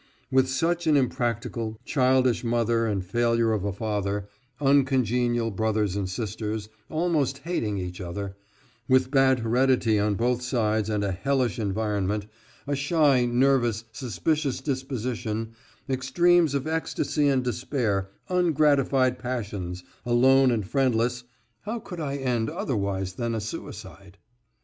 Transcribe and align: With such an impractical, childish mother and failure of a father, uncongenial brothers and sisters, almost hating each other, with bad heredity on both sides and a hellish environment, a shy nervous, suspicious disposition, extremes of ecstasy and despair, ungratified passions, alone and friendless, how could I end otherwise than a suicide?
With 0.31 0.49
such 0.49 0.87
an 0.87 0.97
impractical, 0.97 1.79
childish 1.85 2.43
mother 2.43 2.87
and 2.87 3.05
failure 3.05 3.51
of 3.53 3.63
a 3.63 3.71
father, 3.71 4.27
uncongenial 4.59 5.51
brothers 5.51 5.95
and 5.95 6.09
sisters, 6.09 6.69
almost 6.89 7.37
hating 7.43 7.77
each 7.77 8.01
other, 8.01 8.35
with 8.89 9.11
bad 9.11 9.41
heredity 9.41 9.99
on 9.99 10.15
both 10.15 10.41
sides 10.41 10.89
and 10.89 11.03
a 11.03 11.11
hellish 11.11 11.59
environment, 11.59 12.25
a 12.65 12.75
shy 12.75 13.25
nervous, 13.25 13.83
suspicious 13.91 14.59
disposition, 14.59 15.51
extremes 15.87 16.55
of 16.55 16.65
ecstasy 16.65 17.27
and 17.27 17.43
despair, 17.43 18.09
ungratified 18.27 19.19
passions, 19.19 19.83
alone 20.03 20.49
and 20.49 20.67
friendless, 20.67 21.25
how 21.61 21.77
could 21.77 21.99
I 21.99 22.15
end 22.15 22.49
otherwise 22.49 23.13
than 23.13 23.35
a 23.35 23.39
suicide? 23.39 24.17